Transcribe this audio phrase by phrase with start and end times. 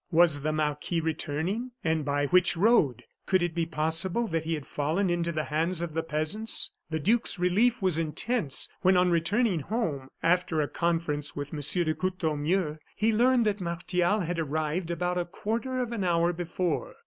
[0.09, 1.73] Was the marquis returning?
[1.83, 3.03] And by which road?
[3.27, 6.73] Could it be possible that he had fallen into the hands of the peasants?
[6.89, 11.59] The duke's relief was intense when, on returning home, after a conference with M.
[11.59, 16.95] de Courtornieu, he learned that Martial had arrived about a quarter of an hour before.